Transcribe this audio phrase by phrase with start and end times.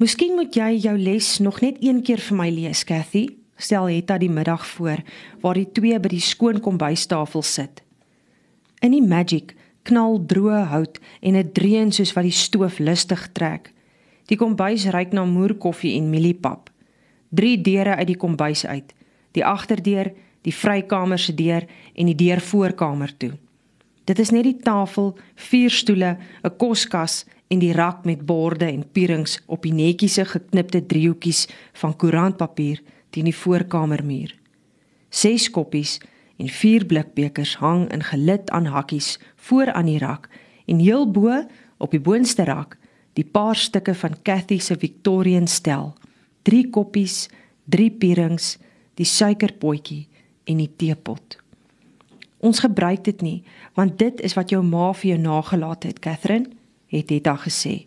[0.00, 3.26] Miskien moet jy jou les nog net een keer vir my lees, Cathy,
[3.60, 5.02] stel Hetta die middag voor
[5.42, 7.82] waar die twee by die skoon kombuistafel sit.
[8.80, 9.52] In die magic
[9.84, 13.74] knal droë hout en 'n dreun soos wat die stoof lustig trek.
[14.32, 16.70] Die kombuis ruik na moerkoffie en mieliepap.
[17.28, 18.94] Drie deure uit die kombuis uit.
[19.32, 20.12] Die agterdeur,
[20.42, 23.32] die vrykamer se deur en die deur voorkamer toe.
[24.04, 28.84] Dit is net die tafel, vier stoele, 'n koskas en die rak met borde en
[28.94, 31.48] pierings op die netjiese geknipte driehoekies
[31.82, 32.78] van koerantpapier
[33.10, 34.36] teen die voorkamermuur.
[35.10, 35.98] Ses koppies
[36.38, 39.16] en vier blikbekers hang in gelid aan hakkies
[39.48, 40.28] voor aan die rak
[40.70, 41.42] en heel bo
[41.82, 42.76] op die boonste rak
[43.18, 45.90] die paar stukke van Cathy se Victorian stel.
[46.46, 47.26] Drie koppies,
[47.66, 48.54] drie pierings,
[48.94, 50.06] die suikerpotjie
[50.46, 51.36] en die teepot.
[52.40, 53.40] Ons gebruik dit nie
[53.74, 56.59] want dit is wat jou ma vir jou nagelaat het, Catherine,
[56.90, 57.86] het Etta gesê.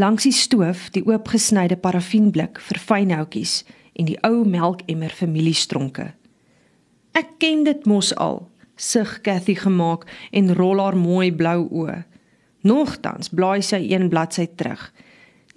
[0.00, 3.60] Langs die stoof die oopgesnyde parafienblik vir fynhoutjies
[3.98, 6.12] en die ou melkemmer familiestronke.
[7.12, 8.46] Ek ken dit mos al,
[8.80, 11.98] sug Cathy gemaak en rol haar mooi blou oë.
[12.64, 14.90] Nogtans blaai sy een bladsy terug.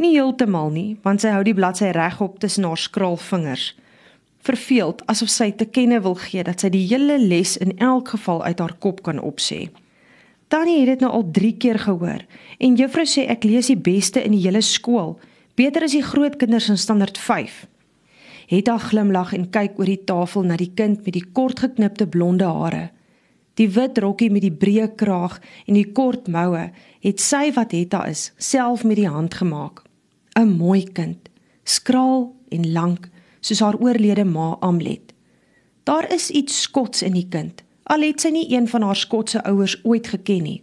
[0.02, 3.74] Nie heeltemal nie, want sy hou die bladsy regop tussen haar skraal vingers.
[4.44, 8.44] Verveeld asof sy te kenne wil gee dat sy die hele les in elk geval
[8.44, 9.70] uit haar kop kan opsê.
[10.54, 12.20] Tannie het dit nou al 3 keer gehoor
[12.62, 15.16] en juffrou sê ek lees die beste in die hele skool,
[15.58, 17.56] beter as die groot kinders in standaard 5.
[18.52, 22.84] Hetta glimlag en kyk oor die tafel na die kind met die kortgeknipte blonde hare.
[23.58, 26.68] Die wit rokkie met die breë kraag en die kort moue
[27.02, 29.82] het sy wat Hetta is, self met die hand gemaak.
[30.38, 31.30] 'n Mooi kind,
[31.66, 33.10] skraal en lank
[33.42, 35.14] soos haar oorlede ma Amlet.
[35.84, 39.44] Daar is iets skots in die kind, al het sy nie een van haar skotse
[39.44, 40.62] ouers ooit geken nie.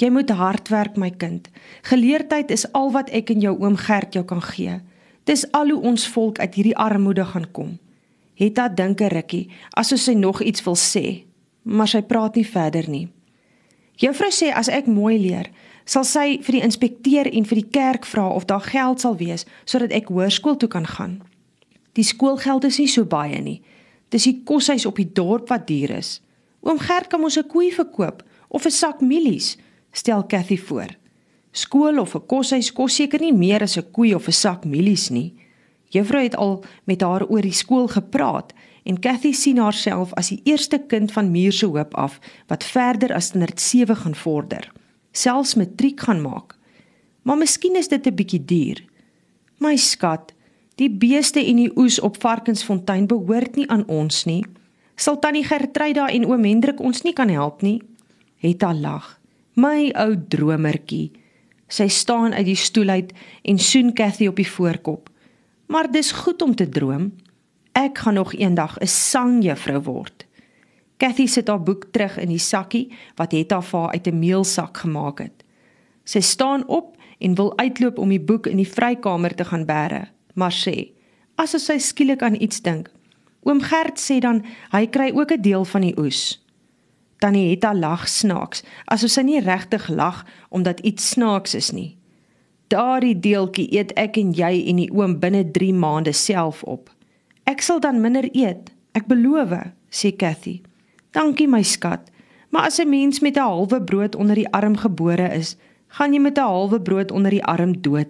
[0.00, 1.48] Jy moet hard werk my kind.
[1.82, 4.80] Geleerdheid is al wat ek en jou oom Gert jou kan gee.
[5.24, 7.78] Dis al hoe ons volk uit hierdie armoede gaan kom.
[8.34, 11.24] Hetta dink 'n rukkie, asof sy nog iets wil sê,
[11.62, 13.08] maar sy praat nie verder nie.
[13.96, 15.50] Juffrou sê as ek mooi leer,
[15.84, 19.46] sal sy vir die inspekteur en vir die kerk vra of daar geld sal wees
[19.64, 21.22] sodat ek hoërskool toe kan gaan.
[21.92, 23.60] Die skoolgeld is nie so baie nie.
[24.10, 26.20] Dis die koshuis op die dorp wat duur is.
[26.62, 29.58] Oom Gert kan ons 'n koei verkoop of 'n sak mielies,
[29.92, 30.90] stel Cathy voor.
[31.52, 35.10] Skool of 'n koshuis kos seker nie meer as 'n koei of 'n sak mielies
[35.10, 35.34] nie.
[35.88, 38.52] Juffrou het al met haar oor die skool gepraat
[38.84, 42.18] en Cathy sien haarself as die eerste kind van Muur se hoop af
[42.48, 44.72] wat verder as 107 gaan vorder,
[45.12, 46.56] selfs matriek gaan maak.
[47.22, 48.84] Maar miskien is dit 'n bietjie duur.
[49.58, 50.32] My skat,
[50.74, 54.44] die beeste en die oes op Varkensfontein behoort nie aan ons nie.
[54.96, 57.80] Sal tannie Gertruida en oom Hendrik ons nie kan help nie?
[58.42, 59.18] Hetta lag.
[59.54, 61.12] My ou dromertjie.
[61.72, 63.12] Sy staan uit die stoel uit
[63.48, 65.08] en soen Cathy op die voorkop.
[65.72, 67.12] Maar dis goed om te droom.
[67.72, 70.26] Ek gaan nog eendag 'n een sangjuffrou word.
[70.96, 74.76] Cathy sit haar boek terug in die sakkie wat Hetta vir haar uit 'n meelsak
[74.76, 75.44] gemaak het.
[76.04, 80.08] Sy staan op en wil uitloop om die boek in die vrykamer te gaan bære,
[80.34, 80.92] maar sê:
[81.34, 82.90] "Asof sy skielik aan iets dink.
[83.42, 86.42] Oom Gert sê dan hy kry ook 'n deel van die oes."
[87.18, 91.96] Tannie Hetta lag snaaks, asof sy nie regtig lag omdat iets snaaks is nie.
[92.66, 96.90] Daardie deeltjie eet ek en jy en die oom binne 3 maande self op.
[97.44, 99.52] Ek sal dan minder eet, ek beloof,
[99.90, 100.62] sê Cathy.
[101.12, 102.10] Dankie my skat,
[102.50, 105.56] maar as 'n mens met 'n halwe brood onder die arm gebore is,
[105.88, 108.08] gaan jy met 'n halwe brood onder die arm dood.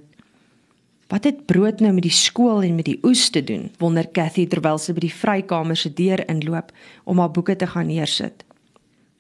[1.13, 3.67] Wat het brood nou met die skool en met die oes te doen?
[3.79, 6.71] Wonder Cathy terwyl sy by die vrykamer se deur inloop
[7.05, 8.47] om haar boeke te gaan neersit.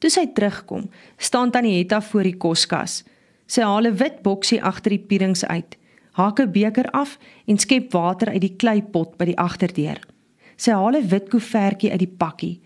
[0.00, 0.86] Toe sy terugkom,
[1.20, 3.02] staan Tannie Hetta voor die koskas.
[3.44, 5.76] Sy haal 'n wit boksie agter die pierings uit,
[6.12, 10.00] haak 'n beker af en skep water uit die kleipot by die agterdeur.
[10.56, 12.60] Sy haal 'n wit koevertjie uit die pakkie,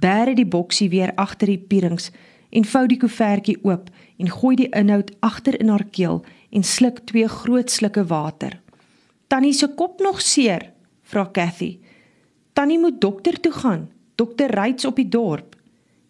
[0.00, 2.10] bære die boksie weer agter die pierings
[2.50, 7.06] en vou die koevertjie oop en gooi die inhoud agter in haar keel en sluk
[7.06, 8.61] twee groot slukke water.
[9.32, 10.72] Tannie se kop nog seer?
[11.08, 11.78] vra Cathy.
[12.52, 13.86] Tannie moet dokter toe gaan.
[14.14, 15.56] Dokter Ryds op die dorp.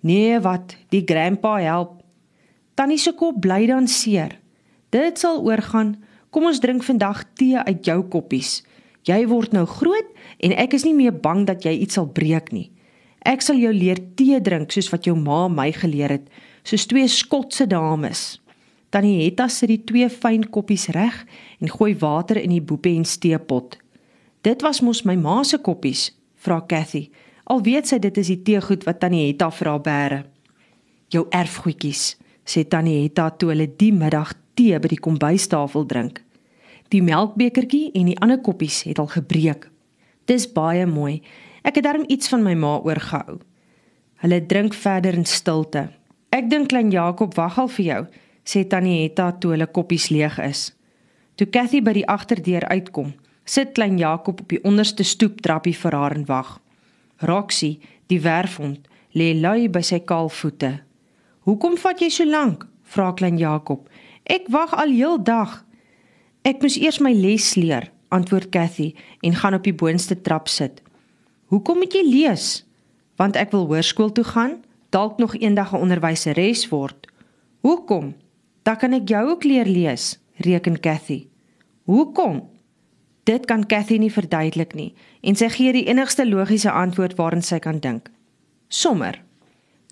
[0.00, 0.74] Nee, wat?
[0.90, 2.00] Die grandpa help.
[2.74, 4.40] Tannie se kop bly dan seer.
[4.90, 5.94] Dit sal oorgaan.
[6.34, 8.64] Kom ons drink vandag tee uit jou koppies.
[9.06, 10.10] Jy word nou groot
[10.42, 12.72] en ek is nie meer bang dat jy iets sal breek nie.
[13.22, 16.26] Ek sal jou leer tee drink soos wat jou ma my geleer het,
[16.66, 18.42] soos twee Skotse dames.
[18.92, 21.22] Tannie Hetta sit die twee fyn koppies reg
[21.64, 23.78] en gooi water in die boepen's teepot.
[24.44, 26.10] Dit was mos my ma se koppies,
[26.44, 27.06] vra Cathy.
[27.48, 30.18] Al weet sy dit is die teegoed wat Tannie Hetta vir haar bære.
[31.08, 32.02] Jou erfgoedjies,
[32.44, 36.20] sê Tannie Hetta toe hulle die middag tee by die kombuistafel drink.
[36.92, 39.70] Die melkbekertjie en die ander koppies het al gebreek.
[40.28, 41.22] Dis baie mooi.
[41.64, 43.38] Ek het darm iets van my ma oorgehou.
[44.20, 45.88] Hulle drink verder in stilte.
[46.28, 48.02] Ek dink klein Jakob wag al vir jou,
[48.44, 50.72] sê Tannie Hetta toe hulle koppies leeg is.
[51.34, 56.14] Toe Cathy by die agterdeur uitkom, sit klein Jakob op die onderste stoeptrappie vir haar
[56.16, 56.60] en wag.
[57.22, 60.80] Roxy, die werfhond, lê lui by sy kaal voete.
[61.46, 63.88] "Hoekom vat jy so lank?" vra klein Jakob.
[64.24, 65.64] "Ek wag al heel dag."
[66.44, 70.82] "Ek moet eers my les leer," antwoord Cathy en gaan op die boonste trap sit.
[71.46, 72.64] "Hoekom moet jy lees?"
[73.16, 77.06] "Want ek wil hoërskool toe gaan, dalk nog eendag 'n onderwyseres word."
[77.60, 78.14] "Hoekom?"
[78.62, 81.26] "Dan kan ek jou ook leer lees," reken Cathy.
[81.84, 82.48] "Hoekom?"
[83.22, 87.58] Dit kan Cathy nie verduidelik nie en sy gee die enigste logiese antwoord waaraan sy
[87.58, 88.10] kan dink.
[88.68, 89.22] Sommer.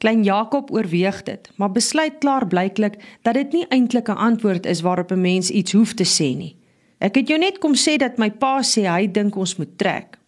[0.01, 4.81] Klein Jakob oorweeg dit, maar besluit klaar blyklik dat dit nie eintlik 'n antwoord is
[4.81, 6.57] waarop 'n mens iets hoef te sê nie.
[6.99, 10.19] Ek het jou net kom sê dat my pa sê hy dink ons moet trek.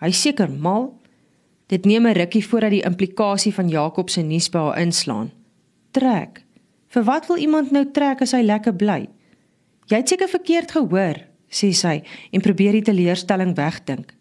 [0.00, 0.98] Hy seker mal.
[1.66, 5.30] Dit neem 'n rukkie voordat die implikasie van Jakob se nuus by haar inslaan.
[5.90, 6.44] Trek.
[6.92, 9.06] Vir wat wil iemand nou trek as hy lekker bly?
[9.88, 12.02] Jy het seker verkeerd gehoor, sê sy
[12.32, 14.12] en probeer die teleurstelling wegdink.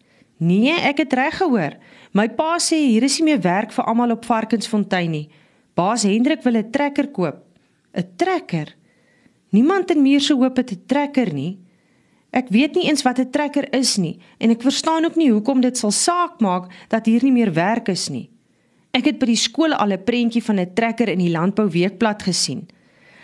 [0.42, 1.76] Nee, ek het reg gehoor.
[2.18, 5.28] My pa sê hier is nie meer werk vir almal op Varkensfontein nie.
[5.76, 7.44] Baas Hendrik wil 'n trekker koop.
[7.94, 8.76] 'n Trekker?
[9.52, 11.60] Niemand in Muur se hoop het 'n trekker nie.
[12.32, 15.62] Ek weet nie eens wat 'n trekker is nie en ek verstaan ook nie hoekom
[15.62, 18.30] dit sal saak maak dat hier nie meer werk is nie.
[18.92, 22.24] Ek het by die skool al 'n prentjie van 'n trekker in die landbou weekblad
[22.24, 22.68] gesien.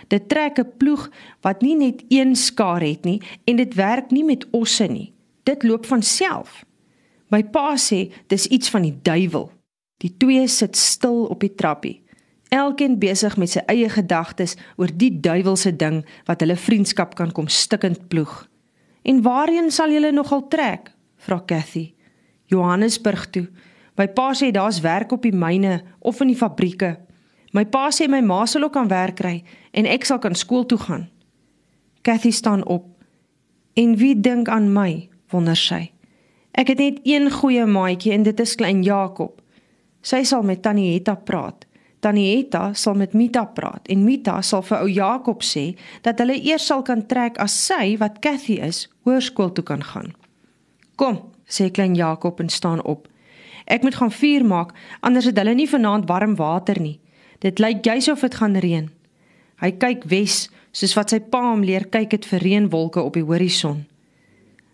[0.07, 1.09] Dit trek 'n ploeg
[1.41, 5.13] wat nie net een skaar het nie en dit werk nie met osse nie.
[5.43, 6.65] Dit loop van self.
[7.27, 9.51] My pa sê dis iets van die duiwel.
[9.97, 12.01] Die twee sit stil op die trappie.
[12.49, 17.47] Elkeen besig met sy eie gedagtes oor die duiwelse ding wat hulle vriendskap kan kom
[17.47, 18.47] stikkend ploeg.
[19.03, 20.93] En waarheen sal julle nogal trek?
[21.17, 21.93] vra Cathy.
[22.45, 23.47] Johannesburg toe.
[23.97, 26.97] My pa sê daar's werk op die myne of in die fabrieke.
[27.53, 29.41] My pa sê my ma sal ook aan werk kry
[29.73, 31.07] en ek sal kan skool toe gaan.
[32.05, 32.85] Cathy staan op.
[33.73, 35.09] En wie dink aan my?
[35.31, 35.91] wonder sy.
[36.57, 39.41] Ek het net een goeie maatjie en dit is klein Jakob.
[40.01, 41.65] Sy sal met Tannie Hetta praat.
[41.99, 45.71] Tannie Hetta sal met Mita praat en Mita sal vir ou Jakob sê
[46.05, 50.13] dat hulle eers sal kan trek as sy wat Cathy is hoërskool toe kan gaan.
[50.95, 53.07] Kom, sê klein Jakob en staan op.
[53.67, 56.99] Ek moet gaan vuur maak anders het hulle nie vanaand warm water nie.
[57.43, 58.87] Dit lyk juis of dit gaan reën.
[59.59, 63.25] Hy kyk wes soos wat sy pa hom leer kyk het vir reënwolke op die
[63.25, 63.83] horison.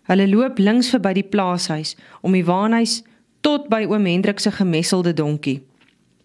[0.08, 3.02] Hulle loop links verby die plaashuis om die waanhuis
[3.44, 5.62] tot by oom Hendrik se gemesselde donkie.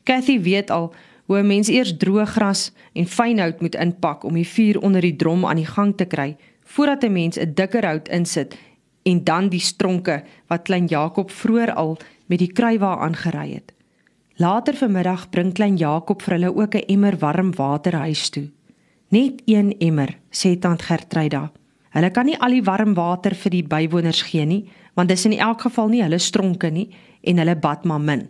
[0.04, 0.94] Cathy weet al
[1.25, 5.15] hoe 'n mens eers droë gras en fynhout moet inpak om die vuur onder die
[5.15, 8.56] drom aan die gang te kry voordat 'n mens 'n dikker hout insit
[9.10, 10.22] en dan die stronke
[10.52, 11.98] wat klein Jakob vroeër al
[12.30, 13.74] met die kruiwa aangery het.
[14.40, 18.50] Later vanmiddag bring klein Jakob vir hulle ook 'n emmer warm water huis toe.
[19.10, 21.52] Net een emmer, sê tant Gertryda.
[21.90, 25.38] Hulle kan nie al die warm water vir die bywoners gee nie, want dis in
[25.38, 26.90] elk geval nie hulle stronke nie
[27.22, 28.30] en hulle bad maar min.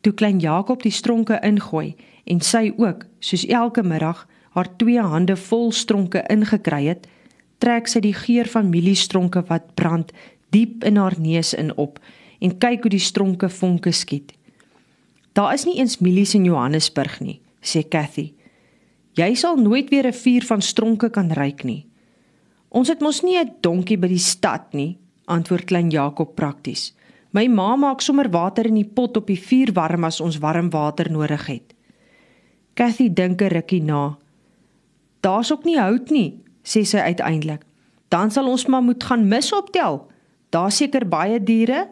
[0.00, 5.36] Toe klein Jakob die stronke ingooi en sy ook, soos elke middag, haar twee hande
[5.36, 7.06] vol stronke ingekry het,
[7.60, 10.12] trek sy die geur van mieliestronke wat brand
[10.54, 12.00] diep in haar neus in op
[12.40, 14.32] en kyk hoe die stronke vonke skiet.
[15.36, 18.32] Daar is nie eens mielies in Johannesburg nie, sê Cathy.
[19.18, 21.86] Jy sal nooit weer 'n vuur van stronke kan ruik nie.
[22.70, 26.94] Ons het mos nie 'n donkie by die stad nie, antwoord klein Jakob prakties.
[27.32, 30.70] My ma maak sommer water in die pot op die vuur warm as ons warm
[30.70, 31.74] water nodig het.
[32.74, 34.16] Cathy dink 'n rukkie na.
[35.20, 37.62] Daar's ook nie hout nie, sê sy uiteindelik.
[38.10, 40.06] Dan sal ons maar moet gaan mis optel.
[40.50, 41.86] Daar's seker baie diere.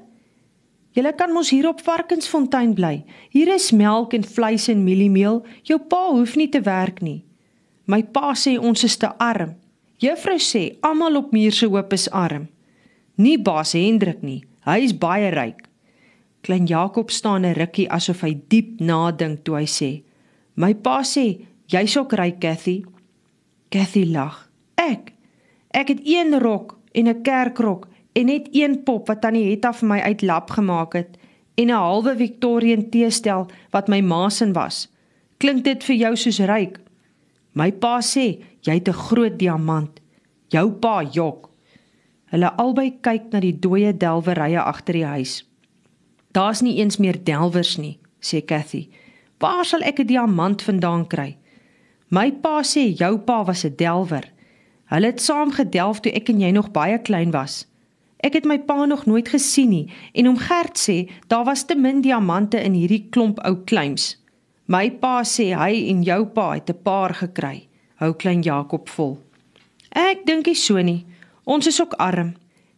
[0.97, 3.05] Julle kan mos hier op Varkensfontein bly.
[3.31, 5.45] Hier is melk en vleis en mieliemeel.
[5.63, 7.23] Jou pa hoef nie te werk nie.
[7.87, 9.55] My pa sê ons is te arm.
[10.03, 12.49] Juffrou sê almal op Muur se hoop is arm.
[13.17, 14.43] Nie baas Hendrik nie.
[14.67, 15.65] Hy is baie ryk.
[16.43, 20.03] Klein Jakob staan 'n rukkie asof hy diep nadink toe hy sê:
[20.55, 22.85] "My pa sê jy's ook ryk, Cathy."
[23.71, 24.48] Cathy lag.
[24.89, 25.13] "Ek?
[25.71, 29.89] Ek het een rok en 'n kerkrok en net een pop wat tannie Hetta vir
[29.89, 31.19] my uit lap gemaak het
[31.55, 34.89] en 'n halwe Victorian teestel wat my ma se was.
[35.39, 36.81] Klink dit vir jou soos ryk?"
[37.53, 40.01] My pa sê jy het 'n groot diamant.
[40.49, 41.51] Jou pa jok.
[42.31, 45.45] Hulle albei kyk na die dooie delwerye agter die huis.
[46.33, 48.89] Daar's nie eens meer delwers nie, sê Cathy.
[49.39, 51.37] Waar sal ek 'n diamant vandaan kry?
[52.09, 54.25] My pa sê jou pa was 'n delwer.
[54.89, 57.67] Hulle het saam gedelf toe ek en jy nog baie klein was.
[58.25, 60.97] Ek het my pa nog nooit gesien nie en hom Gert sê
[61.29, 64.17] daar was te min diamante in hierdie klomp ou claims.
[64.67, 67.69] My pa sê hy en jou pa het 'n paar gekry.
[67.97, 69.19] Hou klein Jakob vol.
[69.91, 71.07] Ek dink nie so nie.
[71.45, 72.35] Ons is ook arm.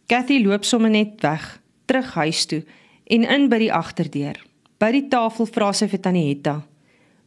[0.07, 2.63] Cathy loop sommer net weg, terug huis toe
[3.05, 4.39] en in by die agterdeur.
[4.79, 6.63] By die tafel vra sy vir Tannie Hetta: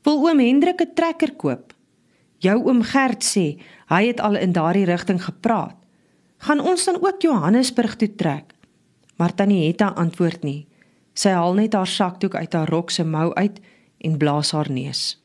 [0.05, 1.74] "Wil oom Hendrik 'n trekker koop?"
[2.45, 3.55] Jou oom Gert sê
[3.89, 5.79] hy het al in daardie rigting gepraat
[6.45, 8.53] gaan ons dan ook Johannesburg toe trek?
[9.17, 10.67] Maar Tannie Hetta antwoord nie.
[11.17, 13.61] Sy haal net haar sakdoek uit haar rok se mou uit
[14.05, 15.17] en blaas haar neus.